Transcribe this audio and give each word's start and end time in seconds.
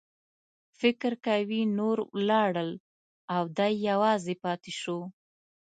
فکر 0.79 1.11
کوي 1.27 1.61
نور 1.77 1.97
ولاړل 2.15 2.71
او 3.35 3.43
دی 3.57 3.73
یوازې 3.89 4.35
پاتې 4.43 4.71
شو. 4.81 4.99